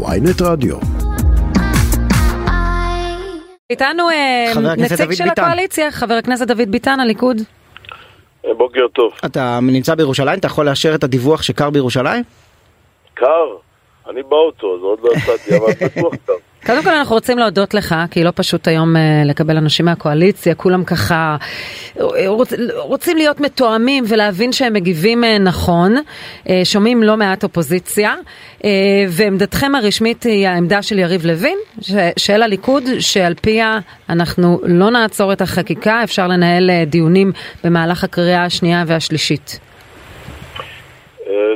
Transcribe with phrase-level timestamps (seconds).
[0.00, 0.76] ויינט רדיו.
[3.70, 5.42] איתנו אה, נציג של ביטן.
[5.42, 7.36] הקואליציה, חבר הכנסת דוד ביטן, הליכוד.
[8.56, 9.12] בוקר טוב.
[9.24, 12.24] אתה נמצא בירושלים, אתה יכול לאשר את הדיווח שקר בירושלים?
[13.14, 13.56] קר,
[14.10, 16.32] אני באוטו, אז עוד לא יצאתי, אבל בטוח קר.
[16.66, 20.84] קודם כל אנחנו רוצים להודות לך, כי לא פשוט היום אה, לקבל אנשים מהקואליציה, כולם
[20.84, 21.36] ככה
[22.00, 25.94] אה, רוצ, רוצים להיות מתואמים ולהבין שהם מגיבים אה, נכון,
[26.64, 28.14] שומעים לא מעט אופוזיציה,
[29.08, 35.32] ועמדתכם הרשמית היא העמדה של יריב לוין, ש, של הליכוד, שעל פיה אנחנו לא נעצור
[35.32, 37.32] את החקיקה, אפשר לנהל דיונים
[37.64, 39.60] במהלך הקריאה השנייה והשלישית.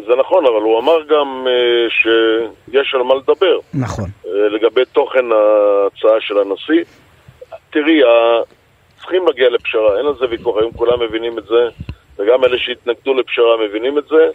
[0.06, 1.46] זה נכון, אבל הוא אמר גם
[1.88, 4.10] שיש על מה לדבר נכון.
[4.36, 6.84] אה, לגבי תוכן ההצעה של הנשיא.
[7.70, 8.00] תראי,
[8.98, 11.68] צריכים להגיע לפשרה, אין על זה ויכוח, היום כולם מבינים את זה,
[12.18, 14.30] וגם אלה שהתנגדו לפשרה מבינים את זה,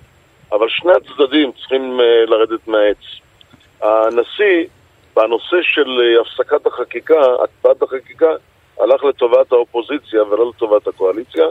[0.52, 2.98] אבל שני הצדדים צריכים אה, לרדת מהעץ.
[3.82, 4.66] הנשיא,
[5.16, 8.31] בנושא של אה, הפסקת החקיקה, הקפאת החקיקה,
[8.80, 11.45] הלך לטובת האופוזיציה ולא לטובת הקואליציה,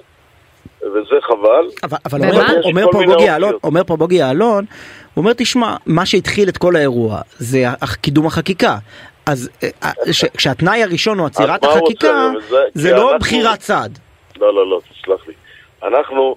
[0.83, 1.69] וזה חבל.
[1.83, 2.19] אבל, אבל?
[2.31, 3.25] אומר, יש אומר, פה בוגי.
[3.25, 4.65] יעלון, אומר פה בוגי יעלון,
[5.15, 7.65] הוא אומר תשמע, מה שהתחיל את כל האירוע זה
[8.01, 8.77] קידום החקיקה.
[9.27, 12.31] אז אה, אה, ש- כשהתנאי הראשון הוא עצירת החקיקה,
[12.75, 13.91] זה לא אנחנו- בחירת צד.
[14.41, 15.35] לא, לא, לא, תסלח לי.
[15.83, 16.37] אנחנו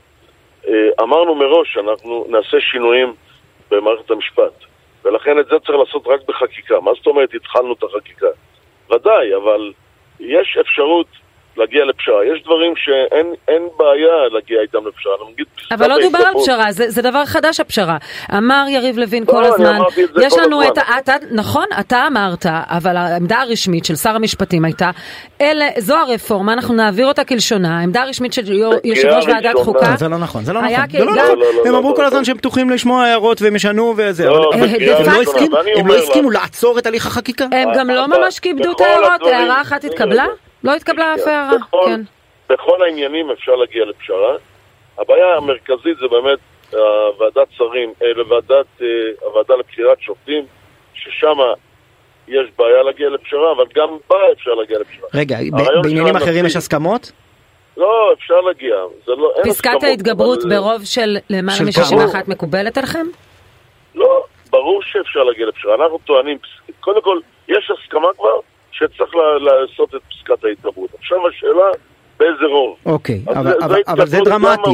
[0.68, 3.14] אה, אמרנו מראש שאנחנו נעשה שינויים
[3.72, 4.54] במערכת המשפט,
[5.06, 6.80] ולכן את זה צריך לעשות רק בחקיקה.
[6.80, 8.28] מה זאת אומרת התחלנו את החקיקה?
[8.92, 9.72] ודאי, אבל
[10.20, 11.08] יש אפשרות
[11.58, 12.26] להגיע לפשרה.
[12.26, 15.14] יש דברים שאין אין בעיה להגיע איתם לפשרה.
[15.34, 16.34] נגיד אבל לא דובר על.
[16.44, 17.98] פשרה, זה, זה דבר חדש הפשרה.
[18.38, 19.80] אמר יריב לוין לא, כל הזמן,
[20.22, 20.68] יש לנו.
[20.68, 20.82] את ה...
[21.00, 24.90] אתה, נכון, אתה אמרת, אבל העמדה הרשמית של שר המשפטים הייתה,
[25.42, 29.56] אלה, זו הרפורמה, אנחנו נעביר אותה כלשונה, העמדה הרשמית של יושב ראש ועדת.
[29.56, 30.74] חוקה, זה לא נכון, זה לא נכון.
[30.92, 31.40] זה לא נכון.
[31.40, 32.08] לא, לא, הם אמרו לא, כל לא.
[32.08, 34.26] הזמן שהם פתוחים לשמוע הערות והם ישנו וזה.
[34.26, 34.68] לא, אבל-
[35.78, 37.46] הם לא הסכימו- לא לעצור את הליך החקיקה.
[37.52, 40.26] הם גם לא ממש כיבדו את ההערות, הערה אחת התקבלה?
[40.64, 41.52] לא התקבלה אף הערה,
[41.86, 42.02] כן.
[42.50, 44.36] בכל העניינים אפשר להגיע לפשרה.
[44.98, 46.40] הבעיה המרכזית זה באמת
[46.74, 46.80] אה,
[47.20, 48.88] ועדת שרים, אה, לוועדת, אה,
[49.28, 50.46] הוועדה לבחירת שופטים,
[50.94, 51.38] ששם
[52.28, 55.08] יש בעיה להגיע לפשרה, אבל גם בה אפשר להגיע לפשרה.
[55.14, 55.38] רגע,
[55.84, 57.12] בעניינים אחרים יש הסכמות?
[57.78, 58.76] לא, אפשר להגיע.
[59.06, 63.06] זה לא, אין פסקת ההתגברות אבל- ברוב של למעלה של מ-61 מקובלת עליכם?
[63.96, 65.76] לא, ברור שאפשר להגיע לפשרה.
[65.76, 66.38] אנחנו טוענים,
[66.80, 68.40] קודם כל, יש הסכמה כבר
[68.74, 69.12] שצריך
[69.42, 70.90] לעשות את פסקת ההתגברות.
[71.00, 71.66] עכשיו השאלה,
[72.20, 72.78] באיזה רוב.
[72.86, 74.70] אוקיי, אז אבל, זה- אבל, זה אבל זה דרמטי.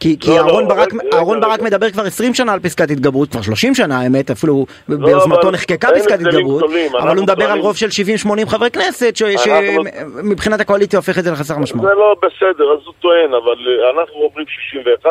[0.00, 1.60] כי, כי לא, לא, אהרון ברק, רגע, אהרון רגע, ברק.
[1.62, 5.50] מדבר כבר 20 שנה על פסקת התגברות, כבר 30 שנה האמת, אפילו לא, ביוזמתו אבל
[5.50, 9.82] נחקקה פסקת התגברות, גדולים, אבל הוא מדבר על רוב של 70-80 חברי כנסת, ש- אנחנו-
[10.24, 11.88] שמבחינת הקואליציה הופך את זה לחסר משמעות.
[11.88, 15.10] זה לא בסדר, אז הוא טוען, אבל אה, אנחנו אומרים 61,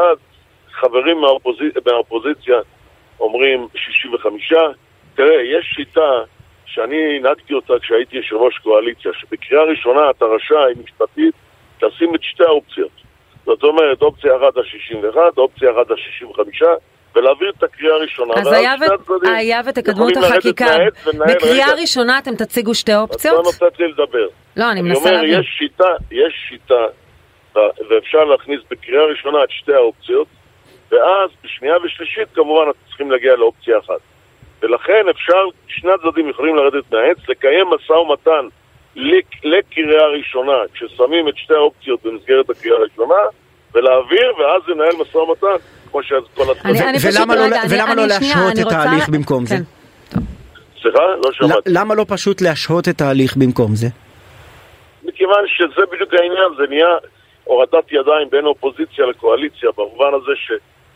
[0.71, 2.55] חברים מהאופוזיציה
[3.19, 4.53] אומרים 65.
[5.15, 6.09] תראה, יש שיטה
[6.73, 11.33] שאני הנהגתי אותה כשהייתי יושב ראש קואליציה, שבקריאה ראשונה אתה רשאי משפטית
[11.81, 12.91] לשים את שתי האופציות.
[13.45, 16.65] זאת אומרת, אופציה אחת ה-61, אופציה אחת ה-65,
[17.15, 18.33] ולהעביר את הקריאה הראשונה.
[18.37, 20.65] אז היה ו- היה ותקדמו את החקיקה.
[21.05, 23.45] בקריאה רגע, ראשונה אתם תציגו שתי את לא אופציות?
[23.45, 24.27] נותנת לי לדבר.
[24.57, 25.39] לא, אני אני מנסה אומר, להבין.
[25.39, 26.85] יש שיטה, יש שיטה,
[27.89, 30.27] ואפשר להכניס בקריאה ראשונה את שתי האופציות,
[30.91, 34.01] ואז בשנייה ושלישית כמובן אתם צריכים להגיע לאופציה אחת.
[34.63, 38.45] ולכן אפשר, שני הצדדים יכולים לרדת מהעץ, לקיים משא ומתן
[38.95, 43.15] לק- לקריאה ראשונה, כששמים את שתי האופציות במסגרת הקריאה הראשונה,
[43.75, 45.47] ולהעביר, ואז לנהל משא ומתן,
[45.91, 46.17] כמו שכל
[46.65, 47.11] אני- הצדדים.
[47.19, 49.55] ולמה לא- רגע, אני- ולמה לא אני שנייה, להשהות אני את רוצה- ההליך במקום זה?
[49.55, 49.61] כן.
[50.81, 50.99] סליחה?
[51.23, 51.69] לא שמעתי.
[51.73, 53.87] למה לא פשוט להשהות את ההליך במקום זה?
[55.03, 56.87] מכיוון שזה בדיוק העניין, זה נהיה
[57.43, 60.31] הורדת ידיים בין אופוזיציה לקואליציה, במובן הזה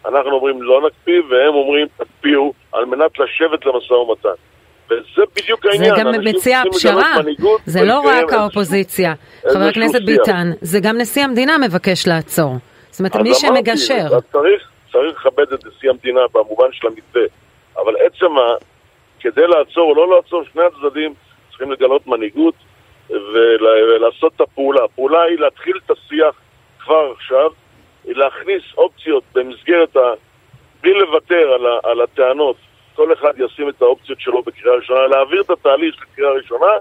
[0.04, 4.30] שאנחנו אומרים לא נקפיא, והם אומרים תקפיאו, על מנת לשבת למשא ומתן.
[4.90, 5.96] וזה בדיוק זה העניין.
[6.00, 9.14] גם אנשים מציע צריכים לגלות פשרה, מנהיגות זה לא רק האופוזיציה.
[9.54, 10.02] חבר הכנסת.
[10.02, 12.56] ביטן, זה גם נשיא המדינה מבקש לעצור.
[12.90, 14.06] זאת אומרת, מי שמגשר.
[14.16, 17.22] אז צריך, צריך לכבד את נשיא המדינה במובן של המתווה,
[17.78, 18.42] אבל עצם ה...
[19.20, 21.14] כדי לעצור או לא לעצור, שני הצדדים
[21.50, 22.54] צריכים לגלות מנהיגות
[23.10, 24.84] ול- ולעשות את הפעולה.
[24.84, 26.36] הפעולה היא להתחיל את השיח
[26.84, 27.50] כבר עכשיו,
[28.06, 30.00] להכניס אופציות במסגרת ה...
[30.82, 31.80] בלי לוותר על, ה...
[31.84, 32.56] על הטענות,
[32.96, 36.72] כל אחד ישים את האופציות שלו בקריאה ראשונה, להעביר את התהליך לקריאה ראשונה,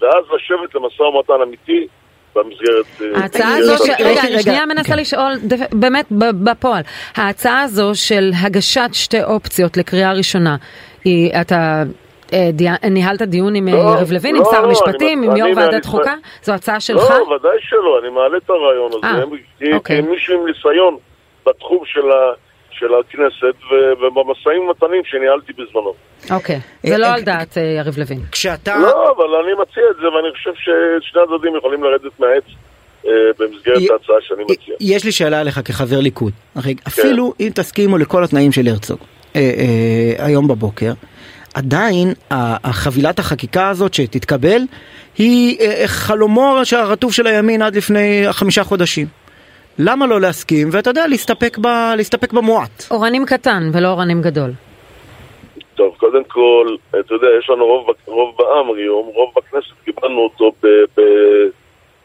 [0.00, 1.86] ואז לשבת למשא ומתן אמיתי
[2.34, 2.86] במסגרת...
[3.00, 3.90] אה, ההצעה הזו, ש...
[4.00, 4.98] רגע, אני שנייה מנסה כן.
[4.98, 5.32] לשאול,
[5.72, 6.06] באמת,
[6.44, 6.82] בפועל,
[7.16, 10.56] ההצעה הזו של הגשת שתי אופציות לקריאה ראשונה,
[11.04, 11.82] היא, אתה
[12.90, 15.50] ניהלת דיון עם אה, לא, יריב לוין, לא, עם שר אני- המשפטים, עם אני יו"ר
[15.56, 16.14] ועדת חוקה?
[16.42, 17.10] זו הצעה שלך?
[17.10, 19.06] לא, ודאי שלא, אני מעלה את הרעיון הזה.
[19.06, 20.00] אה, הם- כי- אוקיי.
[20.00, 20.96] מישהו עם ניסיון
[21.46, 22.32] בתחום של, ה,
[22.70, 23.56] של הכנסת
[24.00, 25.94] ובמשאים ומתנים שניהלתי בזמנו.
[26.30, 28.20] אוקיי, זה לא על דעת אה, יריב לוין.
[28.32, 28.78] כשאתה...
[28.78, 32.44] לא, אבל אני מציע את זה ואני חושב ששני הצדדים יכולים לרדת מהעץ
[33.06, 34.74] אה, במסגרת ההצעה שאני מציע.
[34.80, 36.32] יש לי שאלה אליך כחבר ליכוד.
[36.54, 38.98] הרי אפילו אם תסכימו לכל התנאים של הרצוג
[39.36, 40.90] אה, אה, היום בבוקר,
[41.54, 42.12] עדיין
[42.64, 44.60] החבילת החקיקה הזאת שתתקבל
[45.18, 49.06] היא אה, חלומו הרטוב של הימין עד לפני חמישה חודשים.
[49.78, 51.66] למה לא להסכים ואתה יודע להסתפק, ב,
[51.96, 52.84] להסתפק במועט?
[52.90, 54.50] אורנים קטן ולא אורנים גדול.
[55.74, 60.52] טוב, קודם כל, אתה יודע, יש לנו רוב, רוב בעם היום, רוב בכנסת קיבלנו אותו
[60.62, 60.66] ב...
[60.96, 61.02] ב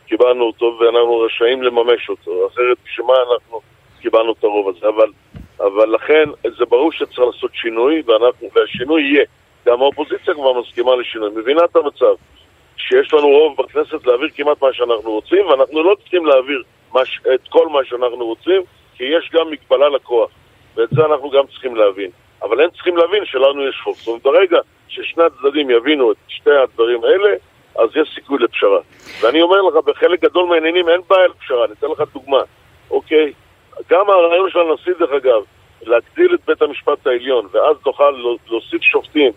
[0.07, 3.61] קיבלנו אותו ואנחנו רשאים לממש אותו, אחרת בשביל מה אנחנו
[4.01, 5.11] קיבלנו את הרוב הזה, אבל,
[5.59, 9.25] אבל לכן זה ברור שצריך לעשות שינוי, ואנחנו, והשינוי יהיה.
[9.67, 12.15] גם האופוזיציה כבר מסכימה לשינוי, מבינה את המצב,
[12.77, 17.19] שיש לנו רוב בכנסת להעביר כמעט מה שאנחנו רוצים, ואנחנו לא צריכים להעביר מה, ש-
[17.33, 18.61] את כל מה שאנחנו רוצים,
[18.95, 20.29] כי יש גם מגבלה לכוח,
[20.75, 22.09] ואת זה אנחנו גם צריכים להבין.
[22.41, 23.97] אבל הם צריכים להבין שלנו יש חוק.
[23.97, 27.29] זאת אומרת, ברגע ששני הצדדים יבינו את שתי הדברים האלה,
[27.75, 28.79] אז יש סיכוי לפשרה.
[29.21, 32.41] ואני אומר לך, בחלק גדול מהעניינים אין בעיה לפשרה, אני אתן לך דוגמה,
[32.91, 33.33] אוקיי?
[33.89, 35.43] גם הרעיון של הנשיא, דרך אגב,
[35.85, 38.13] להגדיל את בית המשפט העליון, ואז נוכל
[38.49, 39.31] להוסיף שופטים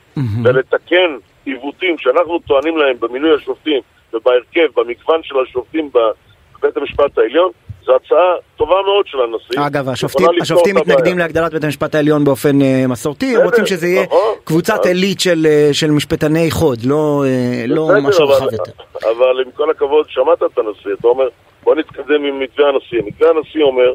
[0.45, 3.81] ולתקן עיוותים שאנחנו טוענים להם במינוי השופטים
[4.15, 7.51] ובהרכב, במגוון של השופטים בבית המשפט העליון,
[7.85, 8.19] זו הצעה
[8.57, 9.67] טובה מאוד של הנשיא.
[9.67, 10.97] אגב, השופטים, השופטים את הבעיה.
[10.97, 14.35] מתנגדים להגדלת בית המשפט העליון באופן אה, מסורתי, הם רוצים שזה יהיה נכון.
[14.45, 18.53] קבוצת אז- עילית של, אה, של משפטני חוד, לא, אה, לא בסדר, משהו אבל- רחב
[18.53, 18.73] יותר.
[19.03, 21.29] אבל עם כל הכבוד, שמעת את הנשיא, אתה אומר,
[21.63, 22.99] בוא נתקדם עם מתווה הנשיא.
[23.07, 23.93] מתווה הנשיא אומר.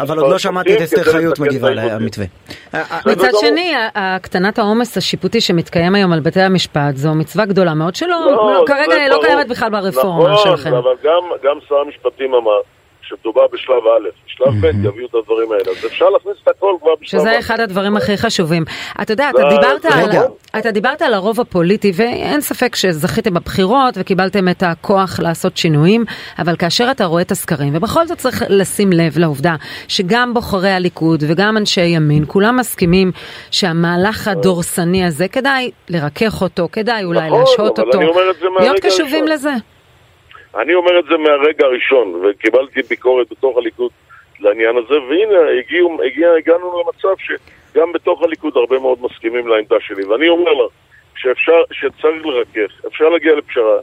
[0.00, 3.30] אבל, עוד לא שמעתי את אסתר חיות מגיבה אה, בסדר מצד.
[3.40, 8.64] שני, הקטנת העומס השיפוטי שמתקיים היום על בתי המשפט זו מצווה גדולה מאוד שלא, לא,
[8.66, 9.24] זה כרגע לא ברור.
[9.26, 10.74] קיימת בכלל ברפורמה נכון, שלכם.
[10.74, 10.94] אבל
[11.42, 12.60] גם שר המשפטים אמר
[13.10, 15.70] שמדובר בשלב א', בשלב ב' יביאו את הדברים האלה.
[15.70, 17.38] אז אפשר להכניס את הכל כבר בשלב שזה א'.
[17.38, 18.64] אחד הדברים הכי חשובים.
[19.02, 20.22] אתה יודע, אתה לא, דיברת, על.
[20.58, 26.04] אתה דיברת על הרוב הפוליטי, ואין ספק שזכיתם בבחירות וקיבלתם את הכוח לעשות שינויים,
[26.38, 29.56] אבל כאשר אתה רואה את הסקרים, ובכל זאת צריך לשים לב לעובדה
[29.88, 33.12] שגם בוחרי הליכוד וגם אנשי ימין, כולם מסכימים
[33.50, 38.36] שהמהלך הדורסני הזה, כדאי לרכך אותו, כדאי אולי נכון, להשהות אבל אותו, אני אומר את
[38.40, 39.28] זה מהרגע להיות קשובים הראשון.
[39.28, 39.52] לזה.
[40.54, 43.90] אני אומר את זה מהרגע הראשון, וקיבלתי ביקורת בתוך הליכוד
[44.40, 50.04] לעניין הזה, והנה, הגיעו, הגיע, הגענו למצב שגם בתוך הליכוד הרבה מאוד מסכימים לעמדה שלי,
[50.04, 50.72] ואני אומר לך
[51.16, 53.78] שאפשר, שצריך לרכך, אפשר להגיע לפשרה,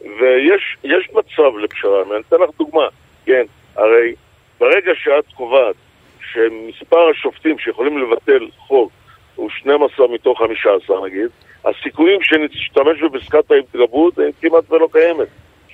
[0.00, 2.88] ויש יש מצב לפשרה, אני אתן לך דוגמה,
[3.26, 3.44] כן,
[3.76, 4.14] הרי
[4.60, 5.74] ברגע שאת קובעת
[6.32, 8.92] שמספר השופטים שיכולים לבטל חוק
[9.34, 11.28] הוא 12 מתוך 15 נגיד,
[11.64, 15.28] הסיכויים שנשתמש בפסקת ההתגברות הם כמעט ולא קיימת.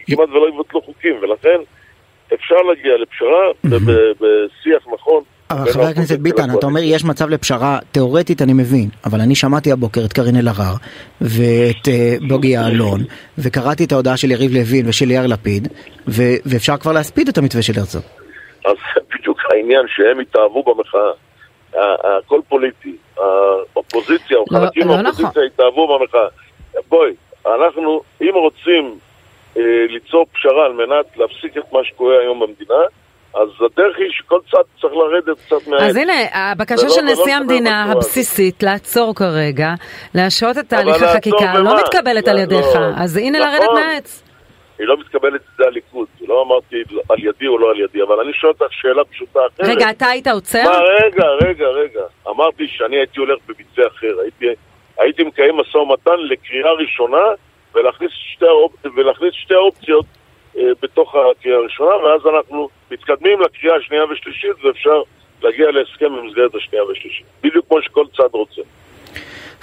[0.07, 1.59] כי כמעט ולא יבטלו חוקים, ולכן
[2.35, 3.71] אפשר להגיע לפשרה
[4.21, 5.23] בשיח נכון.
[5.51, 6.81] אבל חבר הכנסת ביטן, אתה אומר.
[6.85, 10.75] יש מצב לפשרה, תיאורטית אני מבין, אבל אני שמעתי הבוקר את קארין אלהרר
[11.21, 13.01] ואת אה, בוגי יעלון,
[13.39, 15.69] וקראתי את ההודעה של יריב לוין ושל יאיר לפיד,
[16.07, 18.03] ואפשר כבר להספיד את המתווה של הרצוג.
[18.65, 21.11] אז זה בדיוק העניין שהם התאהבו במחאה.
[22.19, 22.97] הכל פוליטי.
[23.17, 25.43] האופוזיציה או לא- חלקים לא מהאופוזיציה נכון.
[25.55, 26.29] התאהבו במחאה.
[26.89, 27.11] בואי,
[27.47, 28.99] אנחנו, אם רוצים
[29.89, 32.81] ליצור פשרה על מנת להפסיק את מה שקורה היום במדינה,
[33.35, 35.83] אז הדרך היא שכל צד צריך לרדת קצת מהעץ.
[35.83, 37.93] אז הנה, הבקשה של נשיא המדינה.
[37.93, 39.69] הבסיסית לעצור כרגע,
[40.15, 41.59] להשהות את תהליך החקיקה?
[41.59, 42.87] לא מתקבלת על לא, ידיך, לא.
[42.97, 43.51] אז הנה נכון.
[43.51, 44.23] לרדת מהעץ.
[44.79, 46.09] היא לא מתקבלת על הליכוד.
[46.29, 46.77] לא אמרתי
[47.09, 49.69] על ידי או לא על ידי, אבל אני שואל אותך שאלה פשוטה אחרת.
[49.69, 50.65] רגע, אתה היית עוצר?
[50.65, 52.01] מה, רגע, רגע, רגע.
[52.29, 54.21] אמרתי שאני הייתי הולך במתווה אחר.
[54.23, 54.47] הייתי,
[54.99, 57.23] הייתי מקיים משא ומתן לקריאה ראשונה
[57.75, 58.73] ולהכניס שתי, האופ...
[58.97, 60.07] ולהכניס שתי האופציות
[60.57, 65.03] אה, בתוך הקריאה הראשונה, ואז אנחנו מתקדמים לקריאה השנייה והשלישית ואפשר
[65.43, 67.27] להגיע להסכם במסגרת השנייה והשלישית.
[67.43, 68.63] בדיוק כמו שכל צד רוצה.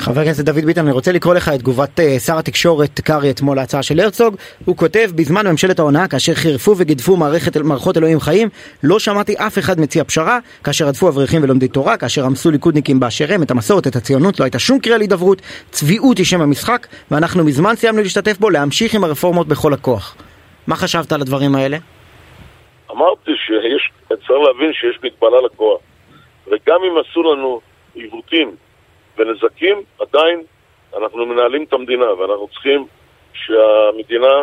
[0.01, 3.57] חבר הכנסת דוד ביטן, אני רוצה לקרוא לך את תגובת אה, שר התקשורת קרעי אתמול
[3.57, 4.35] להצעה של הרצוג.
[4.65, 8.49] הוא כותב, בזמן ממשלת ההונאה, כאשר חירפו וגידפו מערכת, מערכות אלוהים חיים,
[8.83, 13.25] לא שמעתי אף אחד מציע פשרה, כאשר רדפו אברכים ולומדי תורה, כאשר רמסו ליכודניקים באשר
[13.29, 17.43] הם, את המסורת, את הציונות, לא הייתה שום קריאה להידברות, צביעות היא שם המשחק, ואנחנו
[17.43, 20.15] מזמן סיימנו להשתתף בו, להמשיך עם הרפורמות בכל הכוח.
[20.67, 21.77] מה חשבת על הדברים האלה?
[22.91, 25.79] אמרתי שיש, צריך להבין שיש מגבלה לכוח.
[26.47, 27.61] וגם אם עשו לנו
[27.95, 28.55] עיוותים
[29.19, 30.41] ונזקים, עדיין
[30.97, 32.85] אנחנו מנהלים את המדינה, ואנחנו צריכים
[33.33, 34.33] שהמדינה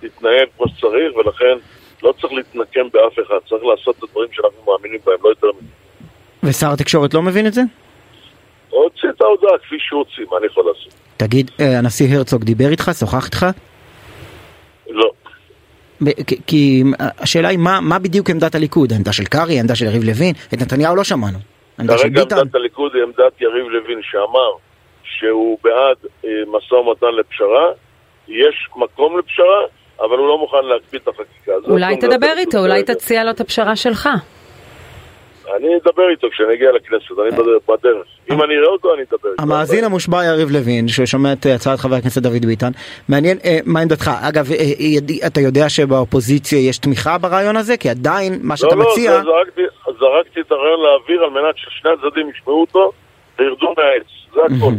[0.00, 1.56] תתנהל כמו שצריך, ולכן
[2.02, 5.68] לא צריך להתנקם באף אחד, צריך לעשות את הדברים שאנחנו מאמינים בהם, לא יותר מזה.
[6.42, 7.62] ושר התקשורת לא מבין את זה?
[8.70, 10.92] הוציא את ההודעה כפי שהוא הוציא, מה אני יכול לעשות?
[11.16, 12.90] תגיד, אה, הנשיא הרצוג דיבר איתך?
[12.98, 13.46] שוחח איתך?
[14.90, 15.10] לא.
[16.26, 16.82] כי- כי
[17.18, 20.60] השאלה היא מה, מה בדיוק עמדת הליכוד, העמדה של קרעי, העמדה של יריב לוין, את
[20.62, 21.38] נתניהו לא שמענו.
[21.88, 22.22] כרגע?
[22.22, 24.50] עמדת הליכוד היא עמדת יריב לוין שאמר
[25.02, 27.66] שהוא בעד אה, משא ומתן לפשרה,
[28.28, 29.60] יש מקום לפשרה,
[30.00, 31.52] אבל הוא לא מוכן להקפיא את החקיקה.
[31.60, 32.82] זאת אולי עמדת תדבר איתו, אולי.
[32.82, 34.08] תציע לו את הפשרה שלך.
[35.56, 38.06] אני אדבר איתו כשאני אגיע לכנסת, אני בדרך- בדרך.
[38.30, 39.42] אם אני אראה אותו, אני אדבר איתו.
[39.42, 42.70] המאזין המושבע יריב לוין, ששומע את אה, הצעת חבר הכנסת דוד ביטן,
[43.08, 44.10] מעניין אה, מה עמדתך.
[44.28, 47.76] אגב, אה, אתה יודע שבאופוזיציה יש תמיכה ברעיון הזה?
[47.76, 49.12] כי עדיין מה שאתה לא, לא, מציע...
[49.12, 52.92] זה- זרקתי, זרקתי את הרעיון לאוויר על מנת ששני הצדדים ישמעו אותו
[53.38, 54.06] וירדו מהעץ.
[54.34, 54.72] זה הכל.